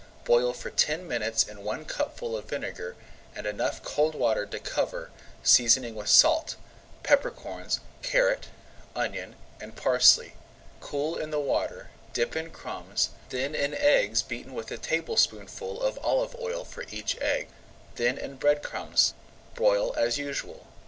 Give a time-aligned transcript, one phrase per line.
[0.25, 2.95] Boil for ten minutes in one cupful of vinegar
[3.35, 5.11] and enough cold water to cover,
[5.43, 6.55] seasoning with salt,
[7.03, 8.47] pepper corns, carrot,
[8.95, 10.33] onion, and parsley.
[10.79, 15.99] Cool in the water, dip in crumbs, then in eggs beaten with a tablespoonful of
[16.01, 17.47] olive oil for each egg,
[17.93, 19.13] then in bread crumbs.
[19.53, 20.65] Broil as usual.